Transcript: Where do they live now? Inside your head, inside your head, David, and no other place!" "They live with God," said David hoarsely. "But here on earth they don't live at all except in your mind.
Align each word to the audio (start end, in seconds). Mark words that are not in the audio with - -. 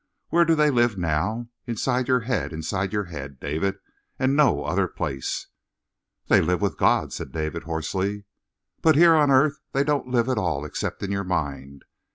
Where 0.29 0.45
do 0.45 0.55
they 0.55 0.71
live 0.71 0.97
now? 0.97 1.49
Inside 1.67 2.07
your 2.07 2.21
head, 2.21 2.51
inside 2.53 2.91
your 2.91 3.03
head, 3.03 3.39
David, 3.39 3.77
and 4.17 4.35
no 4.35 4.63
other 4.63 4.87
place!" 4.87 5.45
"They 6.27 6.41
live 6.41 6.59
with 6.59 6.75
God," 6.79 7.13
said 7.13 7.31
David 7.31 7.65
hoarsely. 7.65 8.23
"But 8.81 8.95
here 8.95 9.13
on 9.13 9.29
earth 9.29 9.59
they 9.73 9.83
don't 9.83 10.07
live 10.07 10.27
at 10.27 10.39
all 10.39 10.65
except 10.65 11.03
in 11.03 11.11
your 11.11 11.23
mind. 11.23 11.83